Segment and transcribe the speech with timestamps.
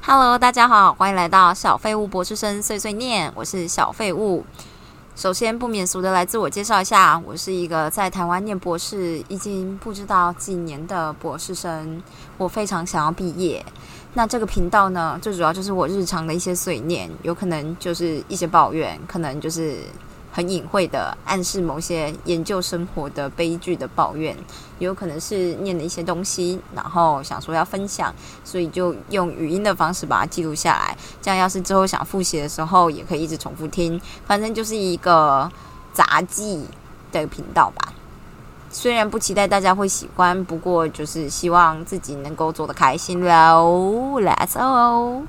[0.00, 4.44] hello 大家好欢迎来到小废物博士生碎碎念我是小废物。
[5.14, 12.02] 首先不免俗的来自我介绍一下我是一个在台湾念博士已经不知道几年的博士生
[12.36, 13.64] 我非常想要毕业。
[14.14, 19.78] 那这个频道呢，最主要就是我日常的一些碎念，有可能就是一些抱怨，可能就是。
[20.34, 24.34] 很隐晦的暗示某些研究生活的悲剧的抱怨，
[24.78, 28.10] 也有可能是念的一些东西，然后想说要分享，
[28.42, 30.96] 所以就用语音的方式把它记录下来。
[31.20, 34.00] 这样要是之后想复习的时候，也可以一直重复听。
[34.24, 35.52] 反正就是一个
[35.92, 36.64] 杂技
[37.12, 37.92] 的频道吧。
[38.72, 44.18] 虽然不期待大家会喜欢，不过就是希望自己能够做的开心喽。
[44.20, 45.22] Let's go。